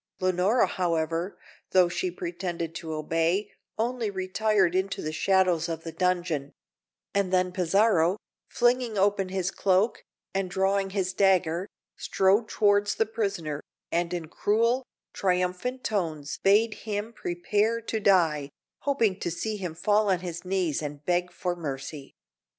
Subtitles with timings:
[0.19, 1.37] Leonora, however,
[1.73, 6.53] though she pretended to obey, only retired into the shadows of the dungeon;
[7.13, 8.17] and then Pizarro,
[8.49, 10.03] flinging open his cloak,
[10.33, 11.67] and drawing his dagger,
[11.97, 13.61] strode towards the prisoner,
[13.91, 14.83] and in cruel,
[15.13, 18.49] triumphant tones bade him prepare to die,
[18.79, 22.15] hoping to see him fall on his knees and beg for mercy.